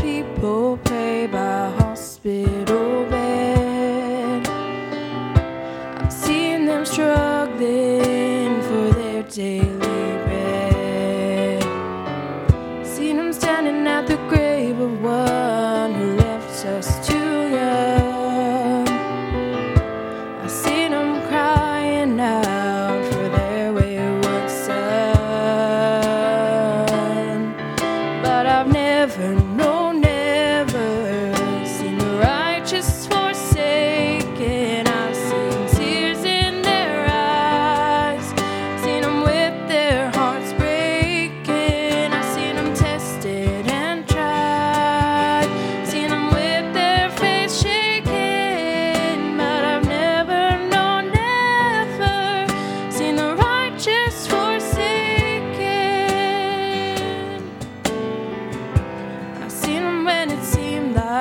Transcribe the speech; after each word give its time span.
People 0.00 0.78
pay 0.78 1.26
by 1.26 1.70
hospital 1.78 3.04
bed. 3.06 4.46
I've 5.98 6.12
seen 6.12 6.66
them 6.66 6.84
struggling 6.84 8.62
for 8.62 8.90
their 8.98 9.22
daily 9.24 10.18
bread. 10.26 11.62
Seen 12.84 13.16
them 13.16 13.32
standing 13.32 13.86
at 13.86 14.06
the 14.06 14.16
grave 14.28 14.80
of 14.80 15.02
what. 15.02 15.31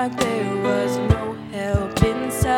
like 0.02 0.18
there 0.18 0.56
was 0.64 0.98
no 1.14 1.34
help 1.52 2.04
inside. 2.04 2.50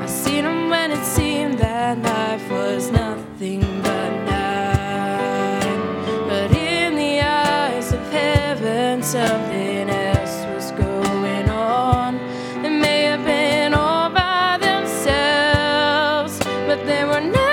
I 0.00 0.06
seen 0.06 0.44
him 0.46 0.70
when 0.70 0.92
it 0.92 1.04
seemed 1.04 1.58
that 1.58 1.98
life 1.98 2.50
was 2.50 2.90
nothing 2.90 3.60
but 3.82 4.10
night. 4.24 5.78
But 6.26 6.56
in 6.56 6.96
the 6.96 7.20
eyes 7.20 7.92
of 7.92 8.00
heaven, 8.10 9.02
something 9.02 9.90
else 9.90 10.36
was 10.54 10.70
going 10.72 11.50
on. 11.50 12.16
They 12.62 12.70
may 12.70 13.02
have 13.12 13.24
been 13.26 13.74
all 13.74 14.08
by 14.08 14.56
themselves, 14.58 16.38
but 16.66 16.86
they 16.86 17.04
were 17.04 17.20
never. 17.20 17.51